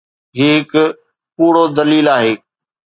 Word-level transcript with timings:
هي 0.37 0.49
هڪ 0.71 0.73
ڪوڙو 1.37 1.63
دليل 1.77 2.05
آهي. 2.17 2.33